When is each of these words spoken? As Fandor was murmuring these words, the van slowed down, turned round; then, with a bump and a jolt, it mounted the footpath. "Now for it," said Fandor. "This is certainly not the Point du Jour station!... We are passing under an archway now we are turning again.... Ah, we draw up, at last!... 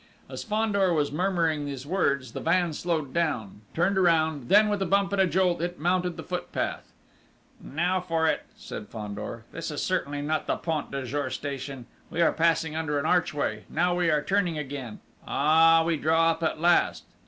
As 0.27 0.43
Fandor 0.43 0.91
was 0.95 1.11
murmuring 1.11 1.65
these 1.67 1.85
words, 1.85 2.31
the 2.31 2.39
van 2.39 2.73
slowed 2.73 3.13
down, 3.13 3.61
turned 3.75 3.97
round; 3.99 4.49
then, 4.49 4.67
with 4.67 4.81
a 4.81 4.85
bump 4.87 5.13
and 5.13 5.21
a 5.21 5.27
jolt, 5.27 5.61
it 5.61 5.77
mounted 5.77 6.17
the 6.17 6.23
footpath. 6.23 6.91
"Now 7.63 7.99
for 8.01 8.25
it," 8.25 8.47
said 8.57 8.87
Fandor. 8.87 9.43
"This 9.51 9.69
is 9.69 9.83
certainly 9.83 10.23
not 10.23 10.47
the 10.47 10.55
Point 10.57 10.89
du 10.89 11.05
Jour 11.05 11.29
station!... 11.29 11.85
We 12.09 12.19
are 12.19 12.33
passing 12.33 12.75
under 12.75 12.97
an 12.97 13.05
archway 13.05 13.65
now 13.69 13.93
we 13.93 14.09
are 14.09 14.23
turning 14.23 14.57
again.... 14.57 15.01
Ah, 15.27 15.83
we 15.85 15.97
draw 15.97 16.31
up, 16.31 16.41
at 16.41 16.59
last!... 16.59 17.03